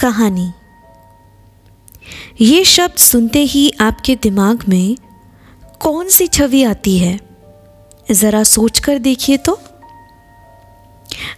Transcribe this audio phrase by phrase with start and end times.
[0.00, 0.52] कहानी।
[2.40, 4.96] ये शब्द सुनते ही आपके दिमाग में
[5.80, 7.20] कौन सी छवि आती है?
[8.12, 9.60] ज़रा सोच कर देखिए तो।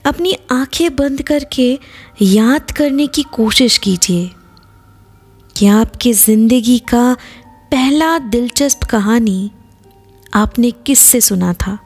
[0.07, 1.79] अपनी आँखें बंद करके
[2.23, 4.31] याद करने की कोशिश कीजिए।
[5.57, 7.17] कि आपकी ज़िंदगी का
[7.71, 9.51] पहला दिलचस्प कहानी
[10.35, 11.79] आपने किससे सुना था?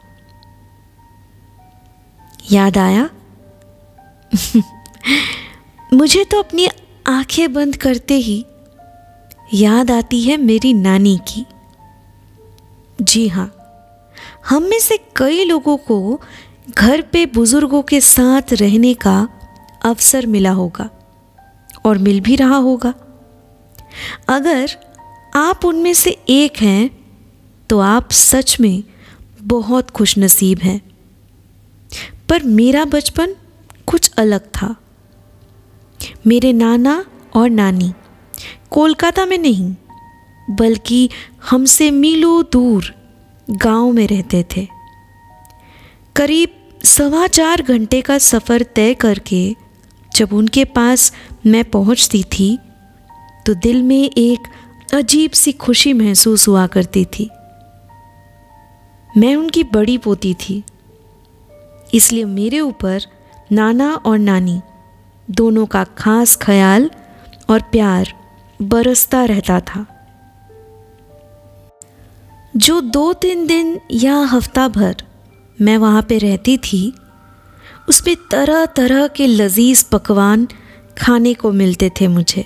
[2.53, 3.11] याद आया?
[5.93, 6.69] मुझे तो अपनी
[7.07, 8.45] आँखें बंद करते ही
[9.55, 11.45] याद आती है मेरी नानी की।
[13.03, 13.53] जी हाँ
[14.49, 16.21] हम में से कई लोगों को
[16.79, 19.29] घर पे बुज़ुर्गों के साथ रहने का
[19.85, 20.89] अवसर मिला होगा
[21.85, 22.95] और मिल भी रहा होगा।
[24.29, 24.77] अगर
[25.37, 26.91] आप उनमें से एक हैं
[27.71, 28.83] तो आप सच में
[29.43, 30.81] बहुत खुशनसीब हैं।
[32.29, 33.35] पर मेरा बचपन
[33.87, 34.75] कुछ अलग था।
[36.27, 37.93] मेरे नाना और नानी।
[38.71, 39.75] कोलकाता में नहीं,
[40.51, 41.09] बल्कि
[41.51, 42.95] हमसे मीलों दूर
[43.49, 44.67] गाँव में रहते थे।
[46.17, 49.55] करीब सवा चार घंटे का सफ़र तय करके
[50.13, 51.13] जब उनके पास
[51.47, 52.57] मैं पहुँचती थी
[53.47, 54.49] तो दिल में एक
[54.95, 57.29] अजीब सी खुशी महसूस हुआ करती थी।
[59.11, 60.63] मैं उनकी बड़ी पोती थी,
[61.95, 63.07] इसलिए मेरे ऊपर
[63.53, 64.61] नाना और नानी
[65.31, 66.91] दोनों का खास ख्याल
[67.51, 68.13] और प्यार
[68.63, 69.87] बरसता रहता था।
[72.57, 74.97] जो दो तीन दिन या हफ़्ता भर
[75.61, 76.93] मैं वहाँ पे रहती थी
[77.89, 80.49] उस पर तरह तरह के लजीज पकवान
[80.99, 82.45] खाने को मिलते थे मुझे।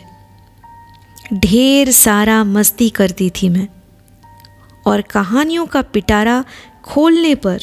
[1.35, 3.69] ढेर सारा मस्ती करती थी मैं
[4.87, 6.45] और कहानियों का पिटारा
[6.85, 7.61] खोलने पर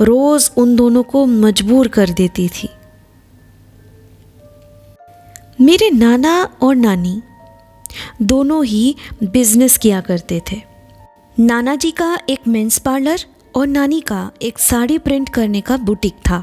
[0.00, 2.68] रोज़ उन दोनों को मजबूर कर देती थी।
[5.60, 6.32] मेरे नाना
[6.62, 7.20] और नानी
[8.22, 10.60] दोनों ही बिज़नेस किया करते थे।
[11.36, 16.14] नाना जी का एक मेंस पार्लर और नानी का एक साड़ी प्रिंट करने का बुटीक
[16.28, 16.42] था।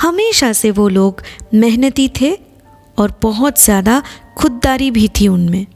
[0.00, 1.22] हमेशा से वो लोग
[1.54, 2.32] मेहनती थे
[2.98, 4.02] और बहुत ज़्यादा
[4.38, 5.66] खुददारी भी थी उनमें।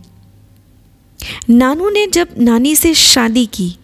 [1.51, 3.77] नानू ने जब नानी से शादी की,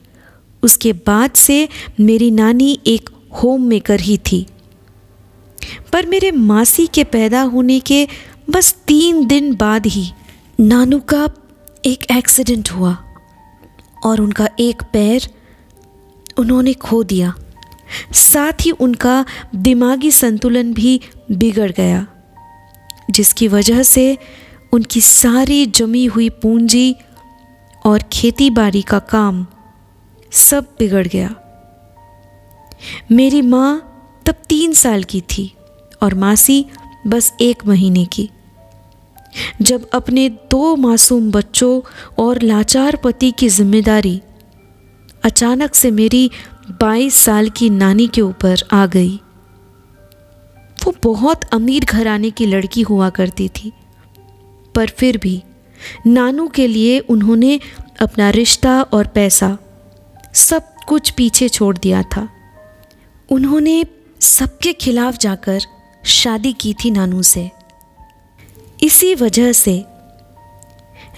[0.62, 1.68] उसके बाद से
[2.00, 3.10] मेरी नानी एक
[3.42, 4.46] होम मेकर ही थी।
[5.92, 8.06] पर मेरे मासी के पैदा होने के
[8.50, 10.10] बस तीन दिन बाद ही
[10.60, 11.28] नानू का
[11.84, 12.96] एक एक्सीडेंट हुआ
[14.04, 15.28] और उनका एक पैर
[16.38, 17.34] उन्होंने खो दिया।
[18.12, 19.24] साथ ही उनका
[19.54, 22.06] दिमागी संतुलन भी बिगड़ गया,
[23.10, 24.18] जिसकी वजह से
[24.72, 26.94] उनकी सारी जमी हुई पूंजी
[27.86, 29.46] और खेती बाड़ी का काम
[30.32, 31.34] सब बिगड़ गया।
[33.12, 33.70] मेरी माँ
[34.26, 35.52] तब तीन साल की थी
[36.02, 36.64] और मासी
[37.06, 38.30] बस एक महीने की।
[39.62, 41.80] जब अपने दो मासूम बच्चों
[42.18, 44.20] और लाचार पति की ज़िम्मेदारी
[45.24, 46.30] अचानक से मेरी
[46.82, 49.20] 22 साल की नानी के ऊपर आ गई।
[50.84, 53.72] वो बहुत अमीर घराने की लड़की हुआ करती थी,
[54.74, 55.42] पर फिर भी
[56.06, 57.60] नानू के लिए उन्होंने
[58.00, 59.56] अपना रिश्ता और पैसा
[60.34, 62.28] सब कुछ पीछे छोड़ दिया था।
[63.30, 63.84] उन्होंने
[64.20, 65.60] सबके खिलाफ जाकर
[66.04, 67.50] शादी की थी नानू से।
[68.82, 69.84] इसी वजह से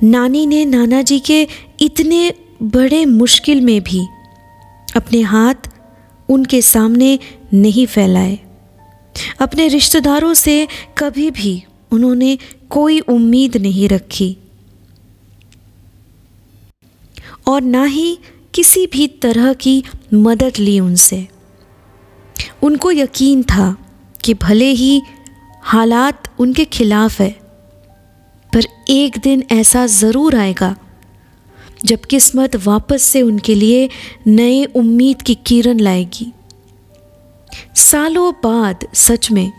[0.02, 1.48] नानी ने नाना जी के
[1.80, 4.06] इतने बड़े मुश्किल में भी
[4.96, 5.54] अपने हाथ
[6.28, 7.18] उनके सामने
[7.54, 8.38] नहीं फैलाए।
[9.40, 12.38] अपने रिश्तेदारों से कभी भी उन्होंने
[12.70, 14.36] कोई उम्मीद नहीं रखी।
[17.46, 18.18] और ना ही
[18.54, 19.84] किसी भी तरह की
[20.14, 21.28] मदद ली उनसे।
[22.62, 23.76] उनको यकीन था
[24.24, 25.02] कि भले ही
[25.62, 27.47] हालात उनके खिलाफ है
[28.52, 30.74] पर एक दिन ऐसा ज़रूर आएगा
[31.84, 33.88] जब किस्मत वापस से उनके लिए
[34.26, 36.32] नए उम्मीद की किरण लाएगी।
[37.76, 39.52] सालों बाद सच में,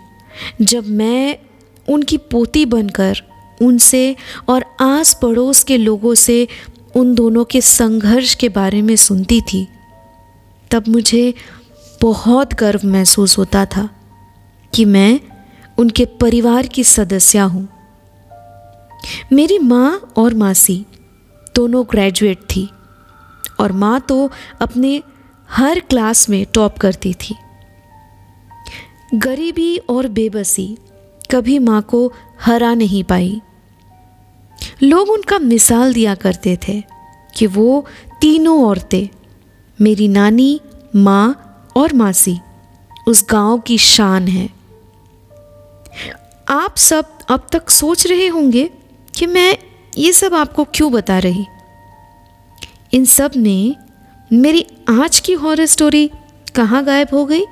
[0.61, 1.37] जब मैं
[1.87, 3.21] उनकी पोती बनकर,
[3.61, 4.15] उनसे
[4.49, 6.47] और आस पड़ोस के लोगों से
[6.95, 9.67] उन दोनों के संघर्ष के बारे में सुनती थी,
[10.71, 11.33] तब मुझे
[12.01, 13.89] बहुत गर्व महसूस होता था
[14.73, 15.19] कि मैं
[15.77, 17.67] उनके परिवार की सदस्य हूँ।
[19.33, 20.85] मेरी माँ और मासी
[21.55, 22.69] दोनों ग्रेजुएट थी
[23.59, 25.03] और माँ तो अपने
[25.49, 27.35] हर क्लास में टॉप करती थी।
[29.13, 30.77] गरीबी और बेबसी
[31.31, 33.41] कभी माँ को हरा नहीं पाई।
[34.83, 36.83] लोग उनका मिसाल दिया करते थे
[37.35, 37.85] कि वो
[38.21, 39.07] तीनों औरतें,
[39.81, 40.61] मेरी नानी,
[40.95, 42.39] माँ और मासी,
[43.07, 44.49] उस गाँव की शान है।
[46.49, 48.69] आप सब अब तक सोच रहे होंगे
[49.19, 49.57] कि मैं
[49.97, 51.45] ये सब आपको क्यों बता रही?
[52.93, 53.75] इन सब में
[54.33, 56.11] मेरी आज की हॉरर स्टोरी
[56.55, 57.45] कहाँ गायब हो गई?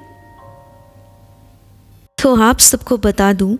[2.23, 3.57] तो आप सबको बता दूँ,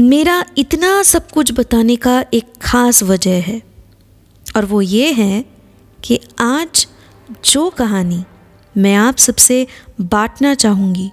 [0.00, 3.62] मेरा इतना सब कुछ बताने का एक खास वजह है।
[4.56, 5.44] और वो ये है
[6.04, 6.86] कि आज
[7.44, 8.24] जो कहानी
[8.76, 9.66] मैं आप सबसे
[10.00, 11.10] बांटना चाहूँगी,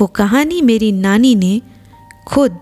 [0.00, 1.60] वो कहानी मेरी नानी ने
[2.26, 2.58] खुद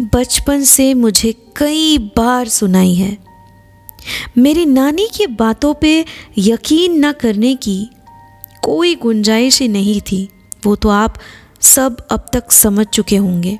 [0.00, 3.18] बचपन से मुझे कई बार सुनाई है।
[4.38, 6.04] मेरी नानी की बातों पे
[6.38, 7.90] यकीन न करने की
[8.62, 10.28] कोई गुंजाइश ही नहीं थी।
[10.66, 11.14] वो तो आप
[11.60, 13.58] सब अब तक समझ चुके होंगे।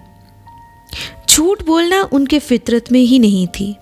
[1.31, 3.77] झूठ बोलना उनके फितरत में ही नहीं थी।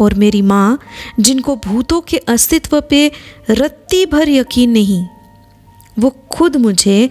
[0.00, 0.78] और मेरी माँ,
[1.20, 3.10] जिनको भूतों के अस्तित्व पे
[3.50, 5.06] रत्ती भर यकीन नहीं,
[5.98, 7.10] वो खुद मुझे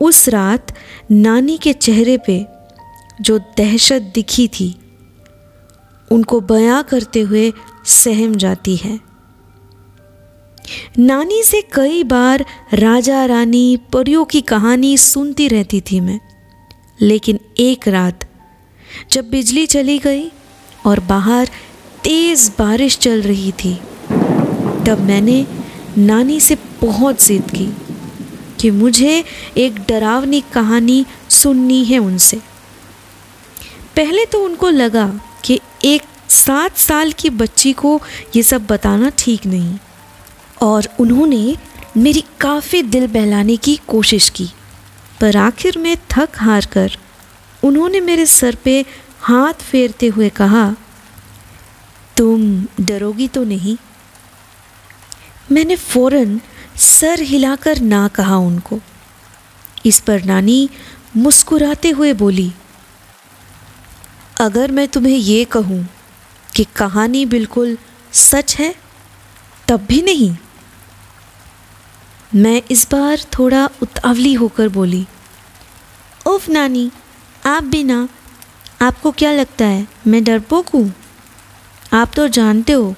[0.00, 0.66] उस रात
[1.10, 2.55] नानी के चेहरे पे
[3.20, 4.74] जो दहशत दिखी थी,
[6.10, 7.52] उनको बयां करते हुए
[7.84, 8.98] सहम जाती है।
[10.98, 16.20] नानी से कई बार राजा रानी परियों की कहानी सुनती रहती थी मैं,
[17.00, 18.28] लेकिन एक रात
[19.10, 20.30] जब बिजली चली गई
[20.86, 21.48] और बाहर
[22.04, 23.74] तेज़ बारिश चल रही थी,
[24.86, 25.46] तब मैंने
[25.98, 27.68] नानी से बहुत ज़िद की
[28.60, 29.24] कि मुझे
[29.56, 32.40] एक डरावनी कहानी सुननी है उनसे।
[33.96, 35.06] पहले तो उनको लगा
[35.44, 38.00] कि एक सात साल की बच्ची को
[38.36, 39.78] ये सब बताना ठीक नहीं।
[40.62, 41.56] और उन्होंने
[41.96, 44.48] मेरी काफ़ी दिल बहलाने की कोशिश की।
[45.20, 46.96] पर आखिर में थक हार कर
[47.62, 48.84] उन्होंने मेरे सर पे
[49.20, 50.74] हाथ फेरते हुए कहा,
[52.16, 53.76] तुम डरोगी तो नहीं?
[55.52, 56.40] मैंने फ़ौरन
[56.76, 58.80] सर हिलाकर ना कहा उनको।
[59.86, 60.68] इस पर नानी
[61.16, 62.52] मुस्कुराते हुए बोली
[64.40, 65.88] अगर मैं तुम्हें ये कहूँ
[66.54, 67.78] कि कहानी बिल्कुल
[68.12, 68.74] सच है,
[69.68, 70.36] तब भी नहीं।
[72.34, 75.06] मैं इस बार थोड़ा उतावली होकर बोली,
[76.26, 76.90] उफ नानी,
[77.46, 78.08] आप भी ना,
[78.82, 80.92] आपको क्या लगता है, मैं डरपोक हूँ?
[81.92, 82.94] आप तो जानते हो,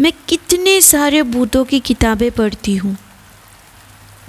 [0.00, 2.96] मैं कितने सारे भूतों की किताबें पढ़ती हूँ।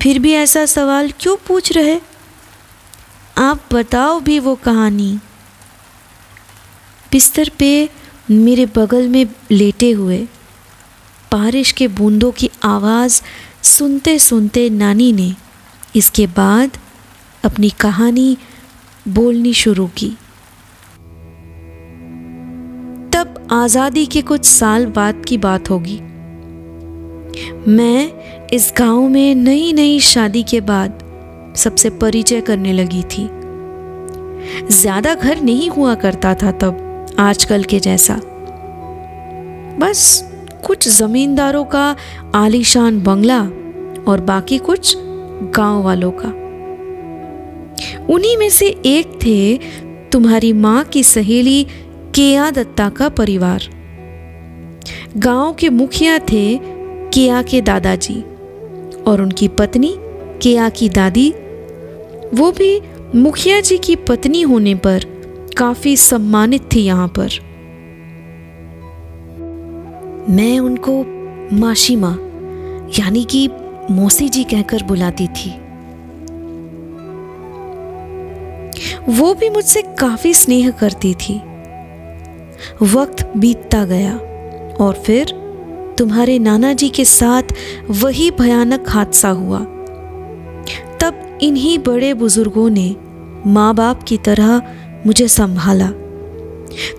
[0.02, 2.02] फिर भी ऐसा सवाल क्यों पूछ रहे?
[3.38, 5.20] आप बताओ भी वो कहानी
[7.16, 7.68] बिस्तर पे
[8.30, 10.18] मेरे बगल में लेटे हुए
[11.32, 13.22] बारिश के बूंदों की आवाज़
[13.64, 15.32] सुनते सुनते नानी ने
[15.96, 16.78] इसके बाद
[17.44, 18.38] अपनी कहानी
[19.08, 20.10] बोलनी शुरू की।
[23.12, 26.00] तब आज़ादी के कुछ साल बाद की बात होगी।
[27.72, 33.30] मैं इस गाँव में नई नई शादी के बाद सबसे परिचय करने लगी थी।
[34.72, 36.82] ज़्यादा घर नहीं हुआ करता था तब।
[37.20, 38.16] आजकल के जैसा।
[39.80, 40.32] बस
[40.66, 41.96] कुछ जमींदारों का
[42.36, 43.42] आलीशान बंगला
[44.12, 44.98] और बाकी कुछ
[45.56, 46.30] गाँव वालों का।
[48.14, 49.58] उन्हीं में से एक थे
[50.12, 51.68] तुम्हारी माँ की सहेली
[52.16, 53.64] केया दत्ता का परिवार।
[55.18, 56.60] गाँव के मुखिया थे
[57.14, 58.22] केया के दादाजी
[59.08, 59.96] और उनकी पत्नी
[60.42, 61.30] केया की दादी।
[62.34, 62.82] वो भी
[63.16, 65.15] मुखिया जी की पत्नी होने पर
[65.58, 67.30] काफ़ी सम्मानित थी यहाँ पर।
[70.30, 71.04] मैं उनको
[71.56, 72.14] माशी माँ
[73.00, 73.48] यानी कि
[73.92, 75.50] मौसी जी कहकर बुलाती थी।
[79.12, 81.38] वो भी मुझसे काफ़ी स्नेह करती थी।
[82.84, 84.16] वक्त बीतता गया
[84.86, 85.34] और फिर
[85.98, 87.54] तुम्हारे नाना जी के साथ
[87.90, 89.60] वही भयानक हादसा हुआ।
[91.02, 92.96] तब इन्हीं बड़े बुज़ुर्गों ने
[93.48, 94.62] माँ बाप की तरह
[95.06, 95.92] मुझे संभाला।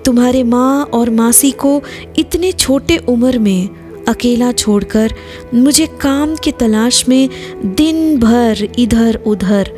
[0.05, 1.83] तुम्हारे माँ और मासी को
[2.19, 3.69] इतने छोटे उम्र में
[4.09, 5.15] अकेला छोड़कर
[5.55, 7.29] मुझे काम की तलाश में
[7.65, 9.71] दिन भर इधर उधर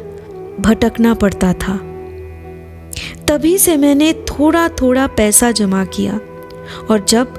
[0.60, 1.76] भटकना पड़ता था।
[3.28, 6.20] तभी से मैंने थोड़ा थोड़ा पैसा जमा किया
[6.90, 7.34] और जब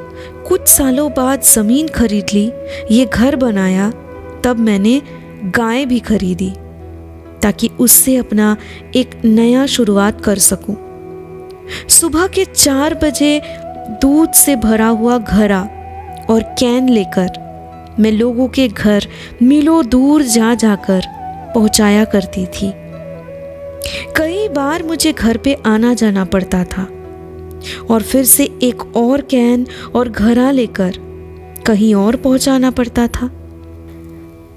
[0.48, 2.52] कुछ सालों बाद ज़मीन खरीद ली,
[2.92, 3.90] ये घर बनाया,
[4.44, 5.02] तब मैंने
[5.46, 6.52] गाय भी खरीदी।
[7.44, 8.56] ताकि उससे अपना
[8.96, 10.76] एक नया शुरुआत कर सकूँ।
[11.90, 13.40] सुबह के चार बजे
[14.02, 15.62] दूध से भरा हुआ घरा
[16.30, 17.48] और कैन लेकर
[18.00, 19.08] मैं लोगों के घर
[19.42, 21.02] मीलों दूर जा जाकर
[21.56, 22.72] पहुँचाया करती थी
[24.18, 26.84] कई बार मुझे घर पे आना जाना पड़ता था
[27.90, 29.66] और फिर से एक और कैन
[29.96, 30.98] और घरा लेकर
[31.68, 33.30] कहीं और पहुंचाना पड़ता था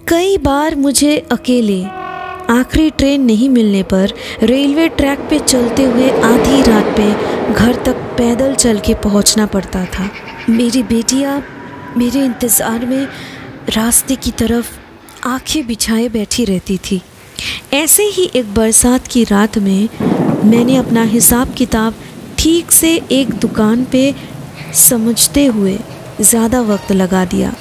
[0.09, 1.83] कई बार मुझे अकेले
[2.53, 8.03] आखिरी ट्रेन नहीं मिलने पर रेलवे ट्रैक पे चलते हुए आधी रात पे घर तक
[8.19, 10.09] पैदल चल के पहुँचना पड़ता था।
[10.51, 11.43] मेरी बेटियाँ
[11.97, 13.07] मेरे इंतज़ार में
[13.69, 14.71] रास्ते की तरफ़
[15.29, 17.01] आँखें बिछाए बैठी रहती थी।
[17.75, 19.89] ऐसे ही एक बरसात की रात में
[20.45, 21.95] मैंने अपना हिसाब किताब
[22.39, 24.15] ठीक से एक दुकान पे
[24.81, 25.79] समझते हुए
[26.21, 27.55] ज़्यादा वक्त लगा दिया।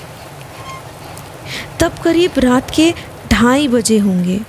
[1.80, 2.94] तब करीब रात के
[3.32, 4.40] ढाई बजे होंगे।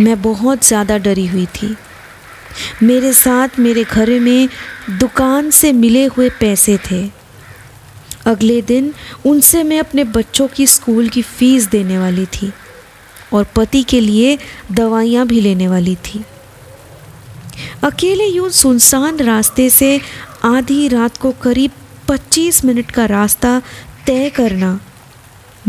[0.00, 1.76] मैं बहुत ज़्यादा डरी हुई थी।
[2.82, 4.48] मेरे साथ मेरे घर में
[4.90, 7.02] दुकान से मिले हुए पैसे थे।
[8.26, 8.92] अगले दिन
[9.26, 12.52] उनसे मैं अपने बच्चों की स्कूल की फ़ीस देने वाली थी
[13.32, 14.38] और पति के लिए
[14.72, 16.24] दवाइयाँ भी लेने वाली थी।
[17.84, 20.00] अकेले यूँ सुनसान रास्ते से
[20.44, 21.70] आधी रात को करीब
[22.08, 23.60] 25 मिनट का रास्ता
[24.06, 24.78] तय करना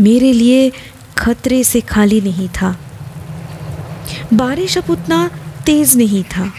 [0.00, 0.70] मेरे लिए
[1.18, 2.76] खतरे से खाली नहीं था।
[4.32, 5.26] बारिश अब उतना
[5.66, 6.52] तेज़ नहीं था।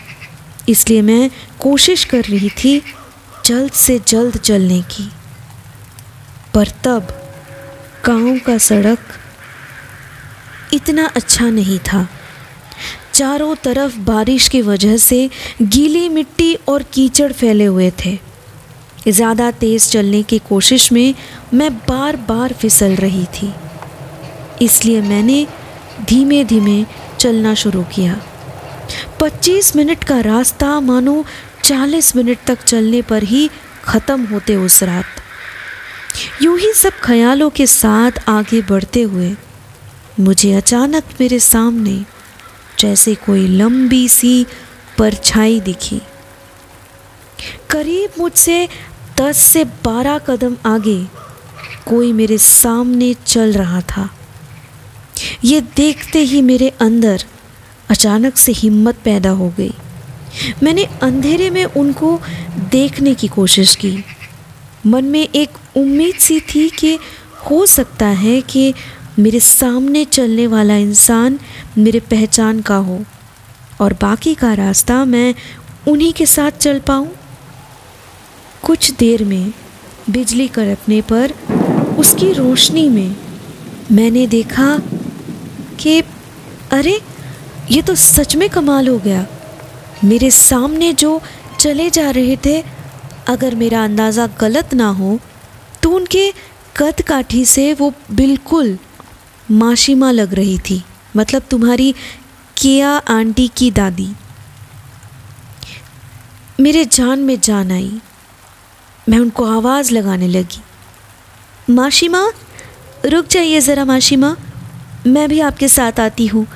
[0.70, 2.82] इसलिए मैं कोशिश कर रही थी
[3.46, 5.10] जल्द से जल्द चलने की।
[6.54, 7.08] पर तब
[8.06, 9.00] गाँव का सड़क
[10.74, 12.08] इतना अच्छा नहीं था।
[13.14, 15.30] चारों तरफ़ बारिश की वजह से
[15.62, 18.18] गीली मिट्टी और कीचड़ फैले हुए थे।
[19.08, 21.14] ज़्यादा तेज़ चलने की कोशिश में
[21.54, 23.54] मैं बार बार फिसल रही थी।
[24.62, 25.46] इसलिए मैंने
[26.06, 26.84] धीमे धीमे
[27.26, 28.22] चलना शुरू किया।
[29.20, 31.24] 25 मिनट का रास्ता मानो
[31.64, 33.50] 40 मिनट तक चलने पर ही
[33.86, 39.36] ख़त्म होते उस रात। यूँ ही सब ख्यालों के साथ आगे बढ़ते हुए,
[40.20, 42.04] मुझे अचानक मेरे सामने
[42.80, 44.46] जैसे कोई लंबी सी
[44.98, 46.02] परछाई दिखी।
[47.72, 48.68] करीब मुझसे
[49.20, 51.00] दस से बारह कदम आगे
[51.88, 54.10] कोई मेरे सामने चल रहा था।
[55.44, 57.24] ये देखते ही मेरे अंदर
[57.90, 59.74] अचानक से हिम्मत पैदा हो गई।
[60.64, 62.20] मैंने अंधेरे में उनको
[62.72, 64.04] देखने की कोशिश की।
[64.86, 67.00] मन में एक उम्मीद सी थी कि
[67.52, 68.74] हो सकता है कि
[69.20, 71.40] मेरे सामने चलने वाला इंसान
[71.78, 73.04] मेरे पहचान का हो
[73.82, 75.36] और बाकी का रास्ता मैं
[75.88, 77.12] उन्हीं के साथ चल पाऊँ।
[78.64, 79.54] कुछ देर में
[80.10, 81.34] बिजली कड़कने पर
[82.00, 83.16] उसकी रोशनी में
[83.92, 84.82] मैंने देखा
[85.80, 86.02] कि,
[86.72, 87.02] अरे,
[87.72, 89.28] ये तो सच में कमाल हो गया।
[90.04, 91.22] मेरे सामने जो
[91.60, 92.64] चले जा रहे थे,
[93.28, 95.20] अगर मेरा अंदाज़ा गलत ना हो
[95.84, 96.34] तो उनके
[96.78, 98.78] कद काठी से वो बिल्कुल
[99.52, 100.84] माशिमा लग रही थी।
[101.18, 101.96] मतलब तुम्हारी
[102.58, 104.14] किया आंटी की दादी।
[106.60, 108.02] मेरे जान में जान आई।
[109.10, 110.62] मैं उनको आवाज़ लगाने लगी।
[111.74, 112.32] माशिमा,
[113.06, 114.36] रुक जाइए ज़रा माशिमा।
[115.08, 116.48] मैं भी आपके साथ आती हूँ।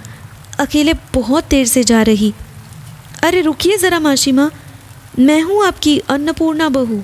[0.59, 2.33] अकेले बहुत देर से जा रही।
[3.23, 4.51] अरे, रुकिए ज़रा माशिमा।
[5.19, 7.03] मैं हूँ आपकी अन्नपूर्णा बहू।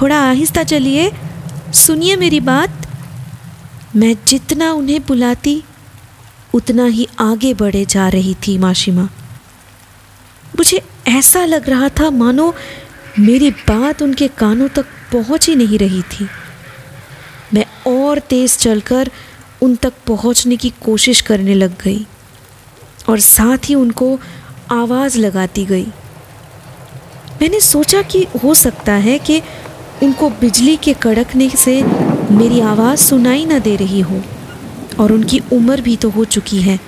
[0.00, 1.12] थोड़ा आहिस्ता चलिए।
[1.74, 2.86] सुनिए मेरी बात।
[3.96, 5.64] मैं जितना उन्हें बुलाती,
[6.54, 9.02] उतना ही आगे बढ़े जा रही थी माशिमा।
[10.56, 12.54] मुझे ऐसा लग रहा था, मानो
[13.18, 16.28] मेरी बात उनके कानों तक पहुँच ही नहीं रही थी।
[17.54, 19.10] मैं और तेज़ चलकर
[19.62, 22.06] उन तक पहुँचने की कोशिश करने लग गई
[23.08, 24.18] और साथ ही उनको
[24.72, 25.86] आवाज़ लगाती गई।
[27.40, 29.40] मैंने सोचा कि हो सकता है कि
[30.02, 31.82] उनको बिजली के कड़कने से
[32.32, 34.20] मेरी आवाज़ सुनाई ना दे रही हो
[35.00, 36.78] और उनकी उम्र भी तो हो चुकी है,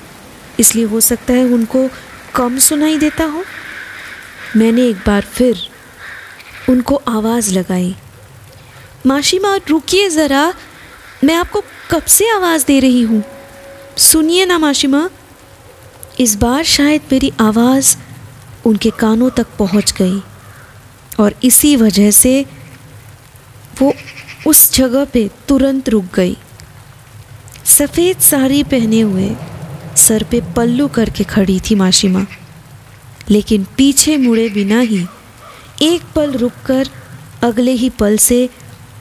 [0.60, 1.88] इसलिए हो सकता है उनको
[2.34, 3.42] कम सुनाई देता हो।
[4.56, 5.58] मैंने एक बार फिर
[6.68, 7.94] उनको आवाज़ लगाई
[9.06, 10.52] माशिमा रुकिए ज़रा,
[11.24, 13.22] मैं आपको कब से आवाज़ दे रही हूँ?
[13.98, 15.08] सुनिए ना माशिमा।
[16.20, 17.96] इस बार शायद मेरी आवाज़
[18.66, 20.20] उनके कानों तक पहुँच गई
[21.20, 22.44] और इसी वजह से
[23.80, 23.92] वो
[24.46, 26.36] उस जगह पे तुरंत रुक गई।
[27.68, 29.30] सफ़ेद साड़ी पहने हुए
[29.96, 32.26] सर पे पल्लू करके खड़ी थी माशिमा,
[33.30, 35.04] लेकिन पीछे मुड़े बिना ही
[35.82, 36.88] एक पल रुककर
[37.44, 38.48] अगले ही पल से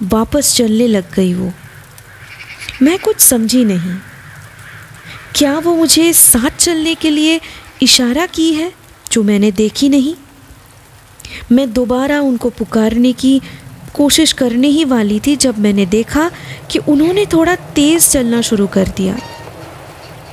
[0.03, 1.51] वापस चलने लग गई वो।
[2.81, 3.95] मैं कुछ समझी नहीं।
[5.35, 7.41] क्या वो मुझे साथ चलने के लिए
[7.81, 8.73] इशारा की है
[9.11, 10.15] जो मैंने देखी नहीं?
[11.51, 13.41] मैं दोबारा उनको पुकारने की
[13.93, 16.31] कोशिश करने ही वाली थी जब मैंने देखा
[16.71, 19.17] कि उन्होंने थोड़ा तेज़ चलना शुरू कर दिया।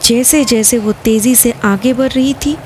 [0.05, 2.57] जैसे जैसे वो तेज़ी से आगे बढ़ रही थी,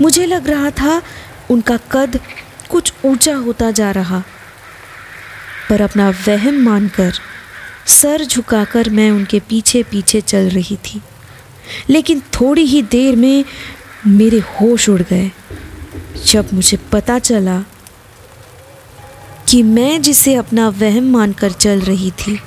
[0.00, 1.02] मुझे लग रहा था
[1.50, 2.20] उनका कद
[2.68, 4.22] कुछ ऊँचा होता जा रहा।
[5.70, 7.12] पर अपना वहम मानकर
[7.88, 11.02] सर झुकाकर मैं उनके पीछे पीछे चल रही थी।
[11.90, 13.44] लेकिन थोड़ी ही देर में
[14.06, 15.30] मेरे होश उड़ गए।
[16.26, 17.64] जब मुझे पता चला
[19.48, 22.40] कि मैं जिसे अपना वहम मानकर चल रही थी,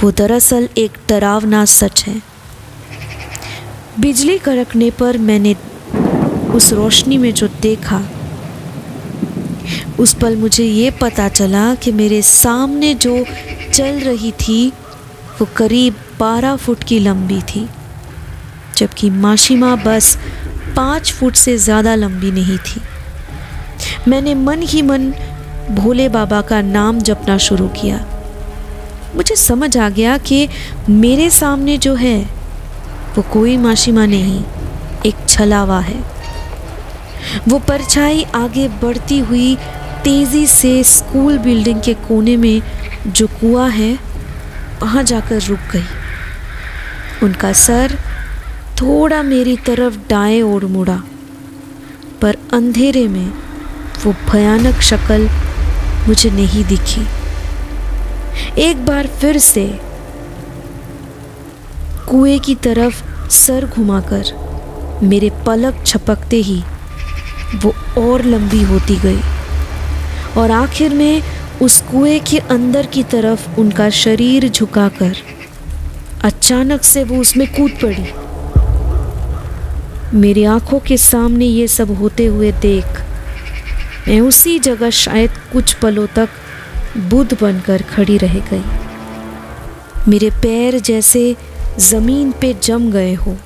[0.00, 2.22] वो दरअसल एक डरावना सच है।
[4.00, 5.56] बिजली कड़कने पर मैंने
[6.54, 8.08] उस रोशनी में जो देखा
[9.98, 13.24] उस पल मुझे ये पता चला कि मेरे सामने जो
[13.74, 14.68] चल रही थी,
[15.40, 17.68] वो करीब बारह फुट की लंबी थी,
[18.76, 20.16] जबकि माशिमा बस
[20.76, 22.80] पाँच फुट से ज़्यादा लंबी नहीं थी।
[24.08, 25.12] मैंने मन ही मन
[25.70, 28.04] भोले बाबा का नाम जपना शुरू किया।
[29.16, 30.48] मुझे समझ आ गया कि
[30.88, 32.18] मेरे सामने जो है,
[33.16, 34.44] वो कोई माशिमा नहीं,
[35.06, 36.15] एक छलावा है।
[37.48, 39.56] वो परछाई आगे बढ़ती हुई
[40.04, 42.62] तेज़ी से स्कूल बिल्डिंग के कोने में
[43.08, 43.92] जो कुआ है,
[44.82, 47.96] वहाँ जाकर रुक गई। उनका सर
[48.80, 50.96] थोड़ा मेरी तरफ़ दाएँ ओर मुड़ा,
[52.22, 53.28] पर अंधेरे में
[54.04, 55.28] वो भयानक शक्ल
[56.08, 57.06] मुझे नहीं दिखी।
[58.62, 59.66] एक बार फिर से
[62.08, 64.24] कुएँ की तरफ़ सर घुमाकर
[65.02, 66.62] मेरे पलक छपकते ही
[67.56, 69.20] वो और लंबी होती गई।
[70.38, 71.22] और आखिर में
[71.62, 75.16] उस कुएँ के अंदर की तरफ़ उनका शरीर झुकाकर
[76.24, 78.06] अचानक से वो उसमें कूद पड़ी।
[80.14, 83.00] मेरी आँखों के सामने ये सब होते हुए देख,
[84.08, 86.28] मैं उसी जगह शायद कुछ पलों तक
[86.96, 88.64] बुद्ध बनकर खड़ी रह गई।
[90.08, 91.36] मेरे पैर जैसे
[91.80, 93.36] ज़मीन पे जम गए हो।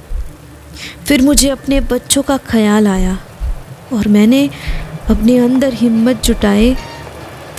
[1.07, 3.19] फिर मुझे अपने बच्चों का ख्याल आया।
[3.93, 4.51] और मैंने
[5.11, 6.77] अपने अंदर हिम्मत जुटाए,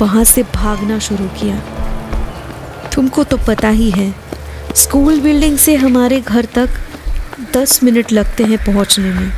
[0.02, 1.60] वहाँ से भागना शुरू किया।
[2.96, 4.16] तुमको तो पता ही है,
[4.76, 6.70] स्कूल बिल्डिंग से हमारे घर तक
[7.54, 9.32] दस मिनट लगते हैं पहुँचने में।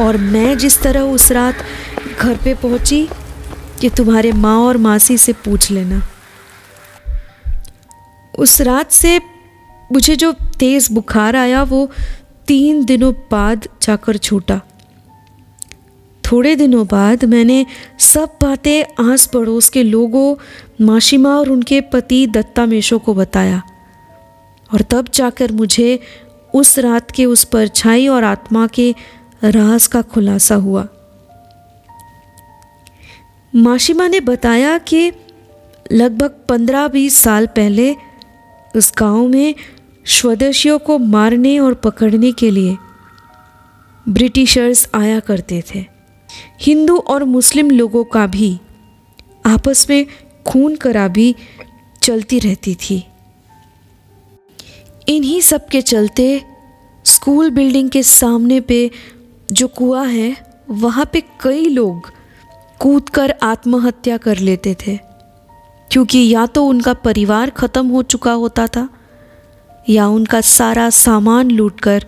[0.00, 1.54] और मैं जिस तरह उस रात
[2.20, 3.08] घर पे पहुँची
[3.80, 6.02] कि तुम्हारे माँ और मासी से पूछ लेना।
[8.38, 9.20] उस रात से
[9.92, 11.90] मुझे जो तेज़ बुखार आया, वो
[12.46, 14.60] तीन दिनों बाद जाकर छूटा।
[16.32, 17.66] थोड़े दिनों बाद मैंने
[17.98, 20.36] सब बातें आस पड़ोस के लोगों,
[20.84, 23.62] माशिमा और उनके पति दत्ता मेशो को बताया।
[24.74, 26.00] और तब जाकर मुझे
[26.54, 28.94] उस रात के उस परछाई और आत्मा के
[29.44, 30.88] राज का खुलासा हुआ।
[33.54, 35.12] माशिमा ने बताया कि
[35.92, 37.96] लगभग पंद्रह बीस साल पहले
[38.76, 39.54] उस गाँव में
[40.06, 42.76] स्वदेशियों को मारने और पकड़ने के लिए
[44.08, 45.91] ब्रिटिशर्स आया करते थे।
[46.60, 48.58] हिंदू और मुस्लिम लोगों का भी
[49.46, 50.06] आपस में
[50.46, 51.34] खून खराबी
[52.02, 53.04] चलती रहती थी।
[55.08, 56.42] इन्हीं सब के चलते
[57.04, 58.90] स्कूल बिल्डिंग के सामने पे
[59.52, 60.36] जो कुआ है,
[60.70, 62.10] वहाँ पे कई लोग
[62.80, 64.98] कूदकर आत्महत्या कर लेते थे।
[65.90, 68.88] क्योंकि या तो उनका परिवार ख़त्म हो चुका होता था,
[69.90, 72.06] या उनका सारा सामान लूटकर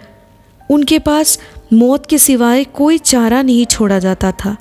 [0.70, 1.38] उनके पास
[1.72, 4.56] मौत के सिवाय कोई चारा नहीं छोड़ा जाता था।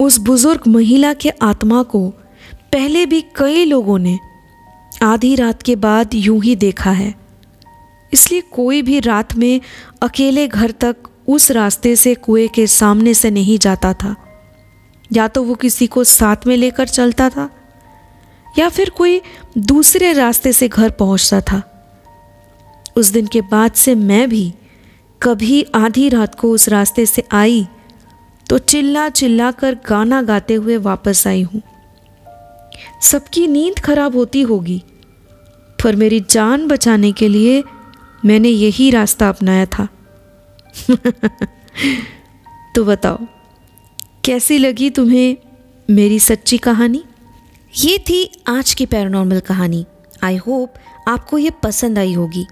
[0.00, 2.08] उस बुज़ुर्ग महिला के आत्मा को
[2.72, 4.18] पहले भी कई लोगों ने
[5.02, 7.14] आधी रात के बाद यूँ ही देखा है।
[8.12, 9.60] इसलिए कोई भी रात में
[10.02, 10.96] अकेले घर तक
[11.28, 14.14] उस रास्ते से कुएँ के सामने से नहीं जाता था।
[15.12, 17.48] या तो वो किसी को साथ में लेकर चलता था,
[18.58, 19.20] या फिर कोई
[19.58, 21.67] दूसरे रास्ते से घर पहुँचता था।
[22.98, 24.52] उस दिन के बाद से मैं भी
[25.22, 27.66] कभी आधी रात को उस रास्ते से आई
[28.50, 31.62] तो चिल्ला चिल्ला कर गाना गाते हुए वापस आई हूँ।
[33.02, 34.82] सबकी नींद खराब होती होगी,
[35.84, 37.64] पर मेरी जान बचाने के लिए
[38.24, 39.88] मैंने यही रास्ता अपनाया था।
[42.74, 43.18] तो बताओ,
[44.24, 45.36] कैसी लगी तुम्हें
[45.90, 47.04] मेरी सच्ची कहानी?
[47.78, 49.84] ये थी आज की पैरानॉर्मल कहानी।
[50.22, 50.74] आई होप
[51.08, 52.46] आपको ये पसंद आई होगी।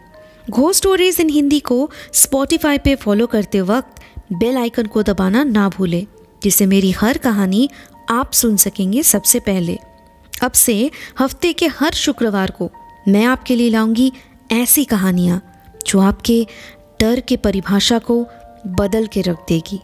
[0.50, 4.00] घो स्टोरीज इन हिंदी को स्पॉटिफाई पे फॉलो करते वक्त
[4.32, 6.06] बेल आइकन को दबाना ना भूलें,
[6.42, 7.68] जिससे मेरी हर कहानी
[8.11, 9.78] आप सुन सकेंगे सबसे पहले।
[10.42, 12.70] अब से हफ़्ते के हर शुक्रवार को
[13.09, 14.12] मैं आपके लिए लाऊँगी
[14.52, 15.40] ऐसी कहानियाँ,
[15.87, 16.46] जो आपके
[17.00, 18.26] डर के परिभाषा को
[18.66, 19.80] बदल के रख देगी।